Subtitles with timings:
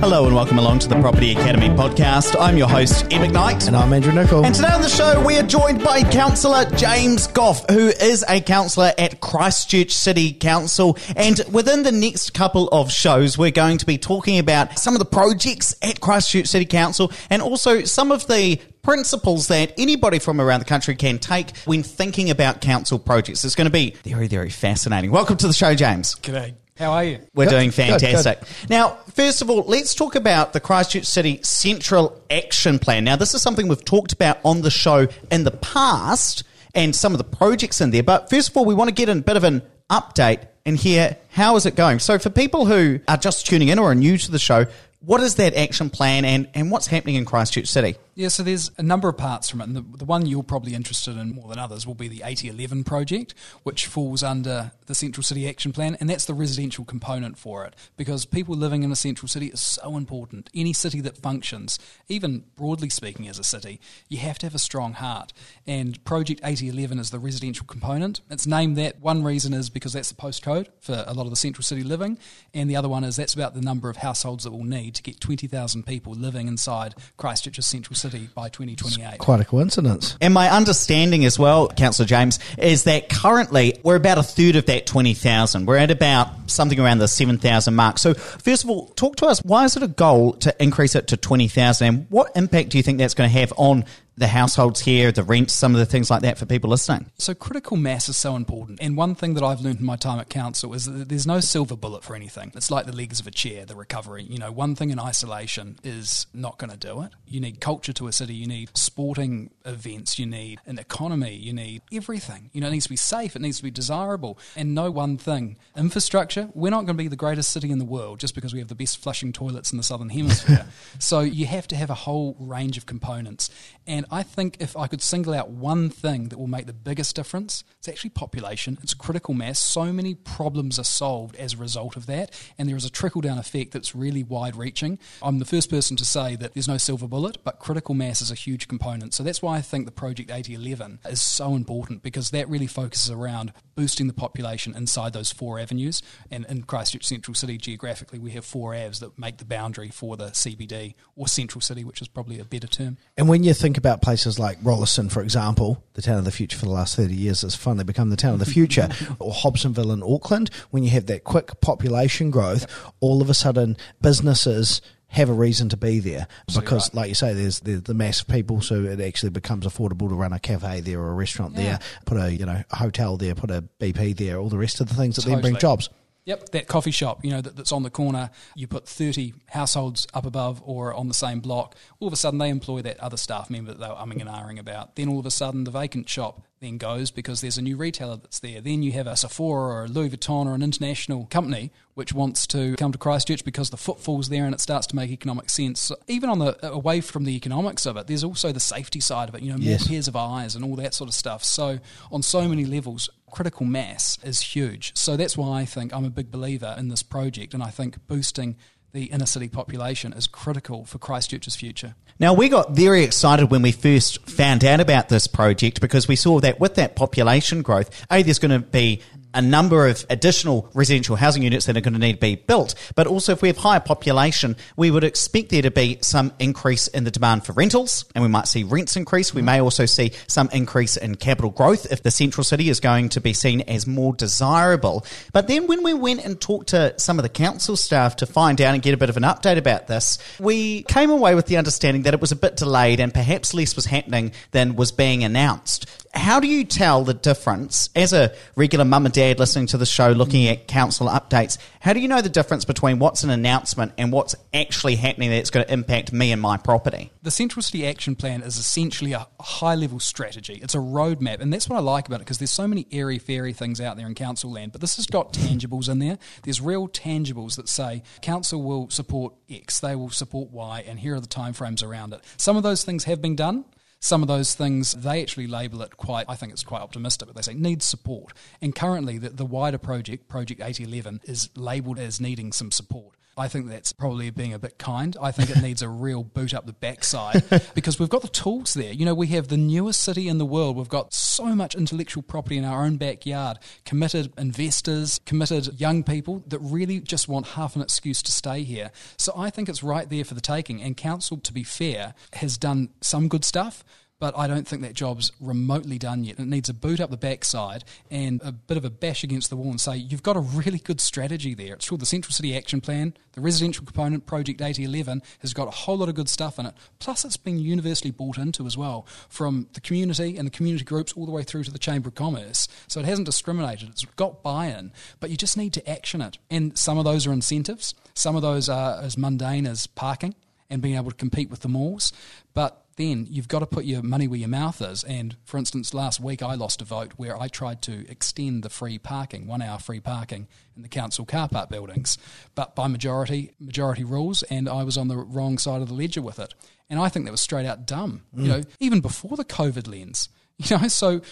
[0.00, 2.34] Hello and welcome along to the Property Academy podcast.
[2.40, 3.66] I'm your host, Ed McKnight.
[3.66, 4.46] And I'm Andrew Nicol.
[4.46, 8.40] And today on the show, we are joined by Councillor James Gough, who is a
[8.40, 10.96] councillor at Christchurch City Council.
[11.16, 15.00] And within the next couple of shows, we're going to be talking about some of
[15.00, 20.40] the projects at Christchurch City Council and also some of the principles that anybody from
[20.40, 23.44] around the country can take when thinking about council projects.
[23.44, 25.10] It's going to be very, very fascinating.
[25.10, 26.14] Welcome to the show, James.
[26.14, 26.54] G'day.
[26.80, 27.18] How are you?
[27.34, 28.40] We're Good, doing good, fantastic.
[28.70, 33.04] Now, first of all, let's talk about the Christchurch City Central Action Plan.
[33.04, 36.42] Now, this is something we've talked about on the show in the past
[36.74, 38.02] and some of the projects in there.
[38.02, 41.18] But first of all, we want to get a bit of an update and hear
[41.28, 41.98] how is it going.
[41.98, 44.64] So, for people who are just tuning in or are new to the show,
[45.00, 47.96] what is that action plan and, and what's happening in Christchurch City?
[48.14, 49.64] Yeah, so there's a number of parts from it.
[49.68, 52.84] And the, the one you're probably interested in more than others will be the 8011
[52.84, 55.96] project, which falls under the Central City Action Plan.
[56.00, 59.60] And that's the residential component for it because people living in a central city is
[59.60, 60.50] so important.
[60.54, 64.58] Any city that functions, even broadly speaking as a city, you have to have a
[64.58, 65.32] strong heart.
[65.66, 68.20] And Project 8011 is the residential component.
[68.28, 69.00] It's named that.
[69.00, 72.18] One reason is because that's the postcode for a lot of the central city living.
[72.52, 75.02] And the other one is that's about the number of households that we'll need to
[75.02, 79.18] get 20,000 people living inside Christchurch's central city by 2028.
[79.18, 80.16] Quite a coincidence.
[80.20, 84.66] And my understanding as well, Councillor James, is that currently we're about a third of
[84.66, 85.66] that 20,000.
[85.66, 87.98] We're at about something around the 7,000 mark.
[87.98, 89.42] So, first of all, talk to us.
[89.44, 91.86] Why is it a goal to increase it to 20,000?
[91.86, 93.84] And what impact do you think that's going to have on
[94.20, 97.10] the households here, the rents, some of the things like that for people listening?
[97.18, 98.78] So critical mass is so important.
[98.80, 101.40] And one thing that I've learned in my time at council is that there's no
[101.40, 102.52] silver bullet for anything.
[102.54, 104.22] It's like the legs of a chair, the recovery.
[104.22, 107.12] You know, one thing in isolation is not going to do it.
[107.26, 111.54] You need culture to a city, you need sporting events, you need an economy, you
[111.54, 112.50] need everything.
[112.52, 114.38] You know, it needs to be safe, it needs to be desirable.
[114.54, 115.56] And no one thing.
[115.74, 118.58] Infrastructure, we're not going to be the greatest city in the world just because we
[118.58, 120.66] have the best flushing toilets in the southern hemisphere.
[120.98, 123.48] so you have to have a whole range of components.
[123.86, 127.14] And I think if I could single out one thing that will make the biggest
[127.14, 128.78] difference, it's actually population.
[128.82, 129.60] It's critical mass.
[129.60, 133.20] So many problems are solved as a result of that, and there is a trickle
[133.20, 134.98] down effect that's really wide reaching.
[135.22, 138.30] I'm the first person to say that there's no silver bullet, but critical mass is
[138.30, 139.14] a huge component.
[139.14, 143.10] So that's why I think the Project 8011 is so important because that really focuses
[143.10, 146.02] around boosting the population inside those four avenues.
[146.30, 150.18] And in Christchurch Central City, geographically, we have four avs that make the boundary for
[150.18, 152.98] the CBD or Central City, which is probably a better term.
[153.16, 156.58] And when you think about places like Rolleston, for example, the town of the future
[156.58, 159.94] for the last 30 years has finally become the town of the future, or Hobsonville
[159.94, 165.28] in Auckland, when you have that quick population growth, all of a sudden businesses have
[165.28, 166.94] a reason to be there because, right.
[166.94, 170.14] like you say, there's the, the mass of people, so it actually becomes affordable to
[170.14, 171.62] run a cafe there or a restaurant Yeah.
[171.62, 174.80] there, put a you know a hotel there, put a BP there, all the rest
[174.80, 175.90] of the things that then bring jobs.
[176.26, 178.30] Yep, that coffee shop, you know, that, that's on the corner.
[178.54, 181.74] You put 30 households up above or on the same block.
[181.98, 184.28] All of a sudden, they employ that other staff member that they were umming and
[184.28, 184.96] ahhing about.
[184.96, 188.16] Then all of a sudden, the vacant shop then goes because there's a new retailer
[188.16, 188.60] that's there.
[188.60, 192.46] Then you have a Sephora or a Louis Vuitton or an international company which wants
[192.48, 195.80] to come to Christchurch because the footfall's there and it starts to make economic sense.
[195.80, 199.30] So even on the away from the economics of it, there's also the safety side
[199.30, 199.42] of it.
[199.42, 199.88] You know, more Yes.
[199.88, 201.42] pairs of eyes and all that sort of stuff.
[201.44, 201.78] So
[202.12, 204.92] on so many levels, critical mass is huge.
[204.96, 208.06] So that's why I think I'm a big believer in this project, and I think
[208.06, 208.56] boosting
[208.92, 211.94] the inner city population is critical for Christchurch's future.
[212.18, 216.16] Now, we got very excited when we first found out about this project because we
[216.16, 219.00] saw that with that population growth, A, there's going to be
[219.34, 222.74] a number of additional residential housing units that are going to need to be built.
[222.94, 226.88] But also, if we have higher population, we would expect there to be some increase
[226.88, 229.32] in the demand for rentals, and we might see rents increase.
[229.32, 233.10] We may also see some increase in capital growth if the central city is going
[233.10, 235.04] to be seen as more desirable.
[235.32, 238.60] But then, when we went and talked to some of the council staff to find
[238.60, 241.56] out and get a bit of an update about this, we came away with the
[241.56, 245.24] understanding that it was a bit delayed and perhaps less was happening than was being
[245.24, 245.86] announced.
[246.12, 249.86] How do you tell the difference as a regular mum and dad listening to the
[249.86, 251.56] show, looking at council updates?
[251.78, 255.50] How do you know the difference between what's an announcement and what's actually happening that's
[255.50, 257.12] going to impact me and my property?
[257.22, 260.58] The Central City Action Plan is essentially a high level strategy.
[260.60, 263.18] It's a roadmap, and that's what I like about it because there's so many airy
[263.18, 266.18] fairy things out there in council land, but this has got tangibles in there.
[266.42, 271.14] There's real tangibles that say council will support X, they will support Y, and here
[271.14, 272.24] are the timeframes around it.
[272.36, 273.64] Some of those things have been done.
[274.02, 277.36] Some of those things, they actually label it quite, I think it's quite optimistic, but
[277.36, 278.32] they say needs support.
[278.62, 283.14] And currently, the, the wider project, Project 8011, is labelled as needing some support.
[283.36, 285.16] I think that's probably being a bit kind.
[285.20, 287.42] I think it needs a real boot up the backside
[287.74, 288.92] because we've got the tools there.
[288.92, 290.76] You know, we have the newest city in the world.
[290.76, 296.44] We've got so much intellectual property in our own backyard, committed investors, committed young people
[296.48, 298.90] that really just want half an excuse to stay here.
[299.16, 300.82] So I think it's right there for the taking.
[300.82, 303.84] And council, to be fair, has done some good stuff
[304.20, 306.38] but I don't think that job's remotely done yet.
[306.38, 309.56] It needs a boot up the backside and a bit of a bash against the
[309.56, 311.74] wall and say, you've got a really good strategy there.
[311.74, 313.14] It's called the Central City Action Plan.
[313.32, 316.74] The residential component, Project 8011, has got a whole lot of good stuff in it.
[316.98, 321.14] Plus, it's been universally bought into as well from the community and the community groups
[321.14, 322.68] all the way through to the Chamber of Commerce.
[322.88, 323.88] So it hasn't discriminated.
[323.88, 326.36] It's got buy in, but you just need to action it.
[326.50, 330.34] And some of those are incentives, some of those are as mundane as parking
[330.68, 332.12] and being able to compete with the malls.
[332.52, 335.04] But then you've got to put your money where your mouth is.
[335.04, 338.70] And for instance, last week I lost a vote where I tried to extend the
[338.70, 342.18] free parking, one hour free parking in the council car park buildings,
[342.54, 346.22] but by majority majority rules, and I was on the wrong side of the ledger
[346.22, 346.54] with it.
[346.88, 348.22] And I think that was straight out dumb.
[348.36, 348.42] Mm.
[348.42, 350.28] You know, even before the COVID lens.
[350.62, 351.22] You know, so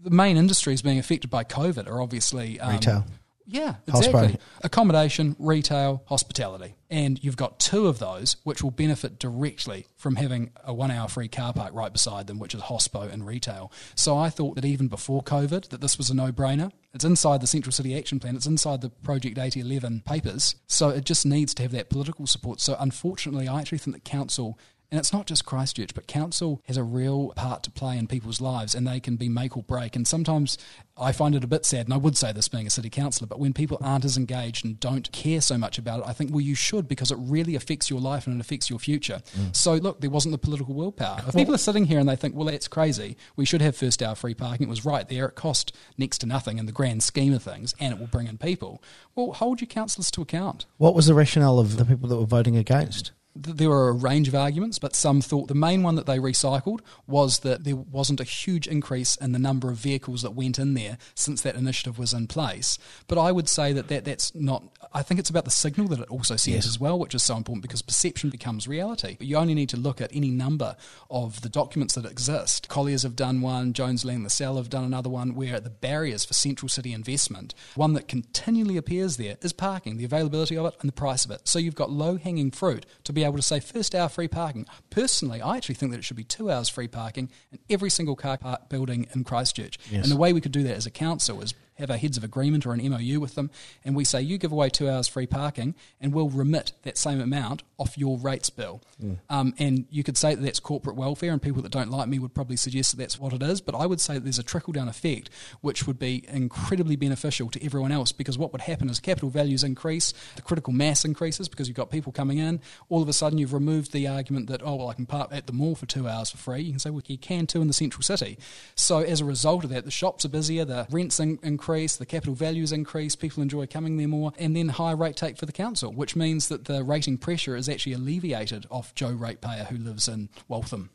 [0.00, 3.04] the main industries being affected by COVID are obviously um, retail.
[3.46, 4.38] Yeah, exactly.
[4.62, 6.76] Accommodation, retail, hospitality.
[6.88, 11.08] And you've got two of those which will benefit directly from having a one hour
[11.08, 13.72] free car park right beside them, which is hospo and retail.
[13.94, 16.70] So I thought that even before COVID that this was a no brainer.
[16.92, 20.56] It's inside the Central City Action Plan, it's inside the Project 8011 papers.
[20.66, 22.60] So it just needs to have that political support.
[22.60, 24.58] So unfortunately I actually think that council
[24.90, 28.40] and it's not just Christchurch, but council has a real part to play in people's
[28.40, 29.94] lives and they can be make or break.
[29.94, 30.58] And sometimes
[30.96, 33.26] I find it a bit sad, and I would say this being a city councillor,
[33.26, 36.30] but when people aren't as engaged and don't care so much about it, I think,
[36.30, 39.22] well, you should because it really affects your life and it affects your future.
[39.38, 39.56] Mm.
[39.56, 41.18] So, look, there wasn't the political willpower.
[41.18, 43.76] If well, people are sitting here and they think, well, that's crazy, we should have
[43.76, 46.72] first hour free parking, it was right there, it cost next to nothing in the
[46.72, 48.82] grand scheme of things, and it will bring in people,
[49.14, 50.66] well, hold your councillors to account.
[50.76, 53.12] What was the rationale of the people that were voting against?
[53.36, 56.80] There were a range of arguments, but some thought the main one that they recycled
[57.06, 60.74] was that there wasn't a huge increase in the number of vehicles that went in
[60.74, 62.78] there since that initiative was in place.
[63.06, 66.00] But I would say that, that that's not, I think it's about the signal that
[66.00, 66.66] it also sends yes.
[66.66, 69.16] as well, which is so important because perception becomes reality.
[69.20, 70.76] You only need to look at any number
[71.08, 72.68] of the documents that exist.
[72.68, 76.34] Colliers have done one, Jones Lang LaSalle have done another one, where the barriers for
[76.34, 80.88] central city investment, one that continually appears there, is parking, the availability of it, and
[80.88, 81.46] the price of it.
[81.46, 84.28] So you've got low hanging fruit to be able able to say first hour free
[84.28, 84.66] parking.
[84.90, 88.16] Personally, I actually think that it should be two hours free parking in every single
[88.16, 89.78] car park building in Christchurch.
[89.90, 90.04] Yes.
[90.04, 92.24] And the way we could do that as a council is have our heads of
[92.24, 93.50] agreement or an MOU with them,
[93.84, 97.20] and we say you give away two hours free parking, and we'll remit that same
[97.20, 98.82] amount off your rates bill.
[99.02, 99.18] Mm.
[99.28, 102.18] Um, and you could say that that's corporate welfare, and people that don't like me
[102.18, 103.60] would probably suggest that that's what it is.
[103.60, 105.30] But I would say that there's a trickle down effect
[105.60, 109.64] which would be incredibly beneficial to everyone else because what would happen is capital values
[109.64, 112.60] increase, the critical mass increases because you've got people coming in.
[112.88, 115.46] All of a sudden, you've removed the argument that oh well, I can park at
[115.46, 116.60] the mall for two hours for free.
[116.62, 118.38] You can say well, you can too in the central city.
[118.74, 122.06] So as a result of that, the shops are busier, the rents in- increase, the
[122.06, 125.52] capital values increase, people enjoy coming there more, and then higher rate take for the
[125.52, 130.08] council, which means that the rating pressure is actually alleviated off Joe ratepayer who lives
[130.08, 130.90] in Waltham.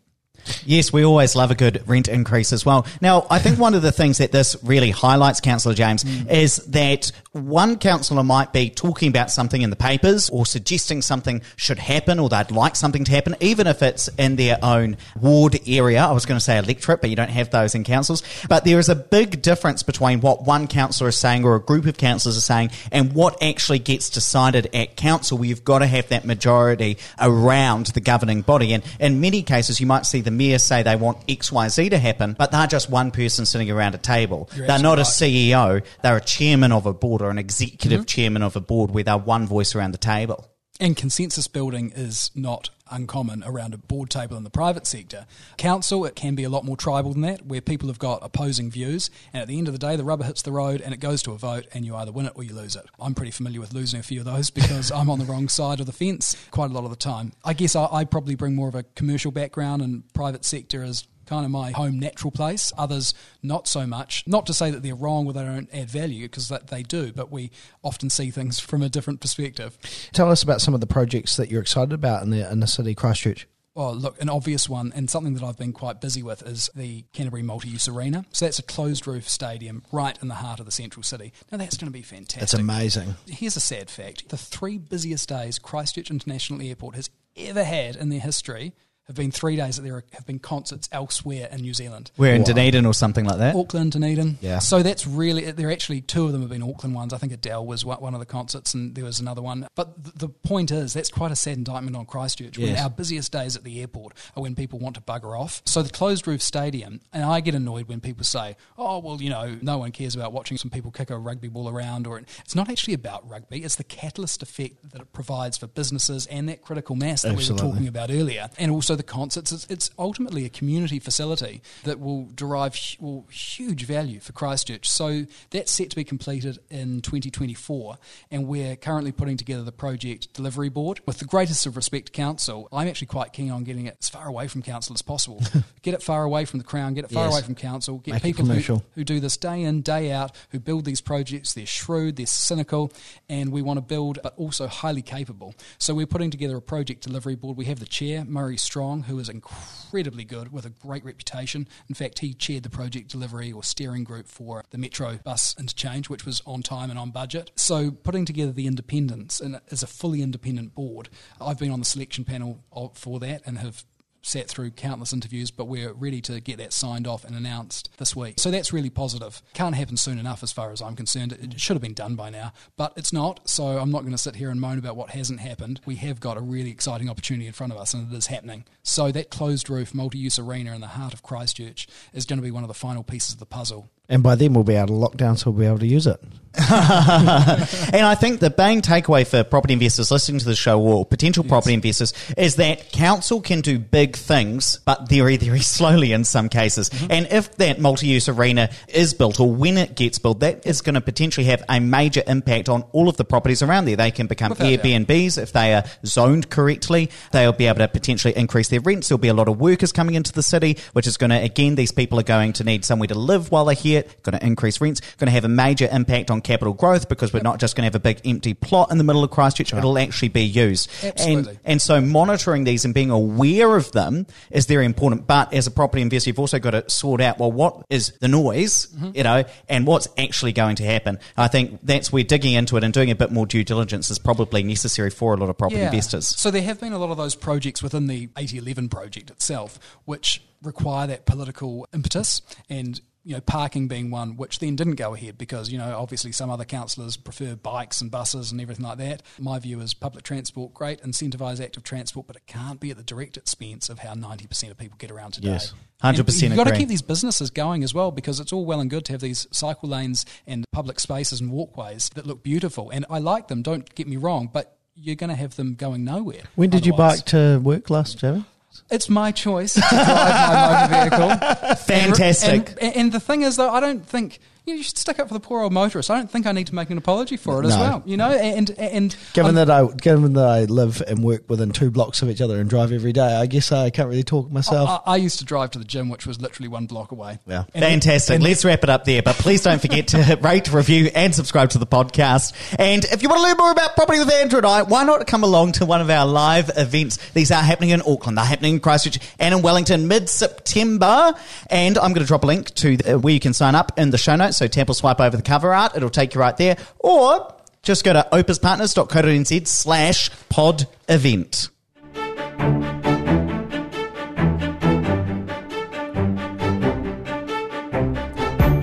[0.65, 2.85] Yes, we always love a good rent increase as well.
[3.01, 6.29] Now, I think one of the things that this really highlights, Councillor James, mm.
[6.29, 11.41] is that one councillor might be talking about something in the papers or suggesting something
[11.56, 15.59] should happen or they'd like something to happen, even if it's in their own ward
[15.67, 16.03] area.
[16.03, 18.23] I was going to say electorate, but you don't have those in councils.
[18.47, 21.86] But there is a big difference between what one councillor is saying or a group
[21.86, 25.88] of councillors are saying and what actually gets decided at council where you've got to
[25.88, 28.74] have that majority around the governing body.
[28.74, 31.89] And in many cases, you might see the mayor say they want X, Y, Z
[31.89, 34.50] to happen, but they're just one person sitting around a table.
[34.55, 35.07] You're they're not right.
[35.07, 35.83] a CEO.
[36.01, 38.05] They're a chairman of a board or an executive mm-hmm.
[38.05, 40.50] chairman of a board where they're one voice around the table.
[40.77, 45.25] And consensus building is not uncommon around a board table in the private sector.
[45.58, 48.70] Council, it can be a lot more tribal than that, where people have got opposing
[48.70, 51.00] views, and at the end of the day, the rubber hits the road and it
[51.00, 52.86] goes to a vote, and you either win it or you lose it.
[53.00, 55.79] I'm pretty familiar with losing a few of those because I'm on the wrong side
[55.79, 57.32] of the fence quite a lot of the time.
[57.46, 61.08] I guess I, I probably bring more of a commercial background, and private sector is
[61.25, 62.72] kind of my home natural place.
[62.77, 64.24] Others, not so much.
[64.27, 67.32] Not to say that they're wrong or they don't add value, because they do, but
[67.32, 67.51] we
[67.84, 69.77] often see things from a different perspective.
[70.13, 72.67] Tell us about some of the projects that you're excited about in the, in the
[72.67, 73.48] city, Christchurch.
[73.77, 77.03] Oh, look, an obvious one and something that I've been quite busy with is the
[77.12, 78.25] Canterbury Multi Use Arena.
[78.32, 81.34] So that's a closed roof stadium right in the heart of the central city.
[81.51, 82.41] Now, that's going to be fantastic.
[82.41, 83.15] It's amazing.
[83.27, 88.08] Here's a sad fact the three busiest days Christchurch International Airport has ever had in
[88.08, 88.72] their history
[89.07, 92.12] have been three days that there have been concerts elsewhere in New Zealand.
[92.17, 93.55] We're in Dunedin or something like that.
[93.55, 94.38] Auckland, Dunedin.
[94.41, 94.59] Yeah.
[94.59, 97.13] So that's really, there are actually two of them have been Auckland ones.
[97.13, 99.67] I think Adele was one one of the concerts and there was another one.
[99.75, 103.55] But the point is, that's quite a sad indictment on Christchurch when our busiest days
[103.55, 105.62] at the airport are when people want to bugger off.
[105.65, 109.29] So the closed roof stadium, and I get annoyed when people say, oh, well, you
[109.29, 112.07] know, no one cares about watching some people kick a rugby ball around.
[112.07, 116.25] Or It's not actually about rugby, it's the catalyst effect that it provides for businesses
[116.27, 118.50] and that critical mass that we were talking about earlier.
[118.57, 119.52] And also the concerts.
[119.52, 124.90] It's, it's ultimately a community facility that will derive well, huge value for Christchurch.
[124.90, 127.98] So that's set to be completed in 2024.
[128.32, 131.02] And we're currently putting together the project delivery board.
[131.06, 134.10] With the greatest of respect to council, I'm actually quite keen on getting it as
[134.10, 135.42] far away from council as possible.
[135.82, 137.34] get it far away from the crown, get it far Yes.
[137.34, 140.60] away from council, get Make people who, who do this day in, day out, who
[140.60, 141.54] build these projects.
[141.54, 142.92] They're shrewd, they're cynical,
[143.30, 145.54] and we want to build, but also highly capable.
[145.78, 147.58] So we're putting together a project delivery board.
[147.58, 151.68] We have the chair, Murray Strong, who is incredibly good with a great reputation.
[151.89, 156.10] In fact, he chaired the project delivery or steering group for the Metro bus interchange,
[156.10, 157.51] which was on time and on budget.
[157.56, 161.10] So putting together the independence and as a fully independent board,
[161.42, 162.63] I've been on the selection panel
[162.94, 163.84] for that and have
[164.25, 168.15] sat through countless interviews, but we're ready to get that signed off and announced this
[168.15, 168.39] week.
[168.39, 169.41] So that's really positive.
[169.53, 171.34] Can't happen soon enough, as far as I'm concerned.
[171.34, 173.48] It should have been done by now, but it's not.
[173.48, 175.79] So I'm not going to sit here and moan about what hasn't happened.
[175.86, 178.65] We have got a really exciting opportunity in front of us, and it is happening.
[178.84, 182.44] So that closed roof multi use arena in the heart of Christchurch is going to
[182.44, 183.89] be one of the final pieces of the puzzle.
[184.07, 186.21] And by then we'll be out of lockdown, so we'll be able to use it.
[186.57, 191.43] and I think the main takeaway for property investors listening to the show or potential
[191.43, 196.47] property investors is that council can do big things, but very, very slowly in some
[196.47, 196.89] cases.
[196.89, 197.12] Mm-hmm.
[197.12, 200.93] And if that multi-use arena is built or when it gets built, that is going
[200.93, 203.97] to potentially have a major impact on all of the properties around there.
[203.97, 204.79] They can become Without doubt.
[204.85, 207.09] Airbnbs if they are zoned correctly.
[207.33, 209.09] They'll be able to potentially increase their rents.
[209.09, 211.75] There'll be a lot of workers coming into the city, which is going to, again,
[211.75, 214.82] these people are going to need somewhere to live while they're here, going to increase
[214.82, 217.84] rents, going to have a major impact on capital growth because we're not just going
[217.84, 219.74] to have a big empty plot in the middle of Christchurch.
[219.74, 220.90] It'll actually be used.
[221.04, 221.52] Absolutely.
[221.52, 225.28] And, and so monitoring these and being aware of them is very important.
[225.28, 228.28] But as a property investor, you've also got to sort out, well, what is the
[228.28, 229.12] noise, Mm-hmm.
[229.16, 231.20] you know, and what's actually going to happen.
[231.38, 234.20] I think that's where digging into it and doing a bit more due diligence is
[234.20, 236.28] probably necessary for a lot of property investors.
[236.28, 240.42] So there have been a lot of those projects within the 8011 project itself, which
[240.62, 245.36] require that political impetus and you know, parking being one, which then didn't go ahead
[245.36, 249.24] because, you know, obviously some other councillors prefer bikes and buses and everything like that.
[249.39, 253.03] My view is public transport, great, incentivise active transport, but it can't be at the
[253.03, 255.50] direct expense of how 90% of people get around today.
[255.50, 255.74] Yes.
[256.03, 258.91] 100% You've got to keep these businesses going as well because it's all well and
[258.91, 262.91] good to have these cycle lanes and public spaces and walkways that look beautiful.
[262.91, 266.03] And I like them, don't get me wrong, but you're going to have them going
[266.03, 266.44] nowhere.
[266.53, 268.46] When did you bike to work last, Jamie?
[268.92, 271.75] It's my choice to drive my motor vehicle.
[271.75, 272.70] Fantastic.
[272.70, 275.19] And, and, and the thing is, though, I don't think you, know, you should stick
[275.19, 276.10] up for the poor old motorist.
[276.12, 278.03] I don't think I need to make an apology for it as well.
[278.05, 281.72] You know, and and Given I'm- that I given that I live and work within
[281.72, 284.51] two blocks of each other and drive every day, I guess I can't really talk
[284.51, 285.01] myself.
[285.05, 287.39] I, I used to drive to the gym, which was literally one block away.
[287.48, 287.65] Yeah.
[287.74, 288.41] And- Fantastic.
[288.41, 289.22] Let's wrap it up there.
[289.22, 292.53] But please don't forget to rate, review, and subscribe to the podcast.
[292.77, 295.25] And if you want to learn more about property with Andrew and I, why not
[295.27, 297.17] come along to one of our live events?
[297.34, 298.38] These are happening in Auckland.
[298.38, 301.34] They're happening in Christchurch and in Wellington mid-September.
[301.69, 304.10] And I'm going to drop a link to the, where you can sign up in
[304.10, 304.54] the show notes.
[304.55, 305.95] So Temple swipe over the cover art.
[305.95, 306.77] It'll take you right there.
[307.00, 311.69] Or just go to opespartners.co.nz slash pod event.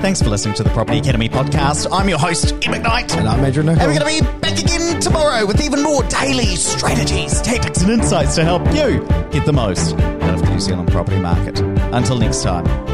[0.03, 1.87] Thanks for listening to the Property Academy podcast.
[1.93, 3.17] I'm your host, Ed McKnight.
[3.17, 6.57] and I'm Andrew And we're going to be back again tomorrow with even more daily
[6.57, 10.91] strategies, tactics, and insights to help you get the most out of the New Zealand
[10.91, 11.61] property market.
[11.61, 12.92] Until next time.